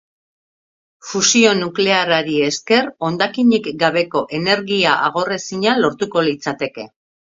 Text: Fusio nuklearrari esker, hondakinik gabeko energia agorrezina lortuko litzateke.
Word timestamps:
Fusio 1.09 1.51
nuklearrari 1.59 2.39
esker, 2.47 2.89
hondakinik 3.09 3.69
gabeko 3.83 4.23
energia 4.41 4.97
agorrezina 5.11 5.77
lortuko 5.83 6.25
litzateke. 6.31 6.89